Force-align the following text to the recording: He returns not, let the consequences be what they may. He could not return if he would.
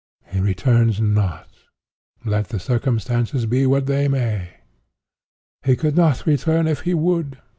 He 0.25 0.39
returns 0.39 0.99
not, 0.99 1.47
let 2.25 2.47
the 2.49 2.57
consequences 2.79 3.45
be 3.45 3.67
what 3.67 3.85
they 3.85 4.07
may. 4.07 4.49
He 5.63 5.75
could 5.75 5.95
not 5.95 6.25
return 6.25 6.67
if 6.67 6.79
he 6.79 6.95
would. 6.95 7.37